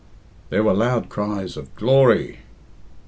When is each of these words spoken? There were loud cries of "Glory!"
There 0.49 0.63
were 0.63 0.73
loud 0.73 1.09
cries 1.09 1.55
of 1.55 1.75
"Glory!" 1.75 2.39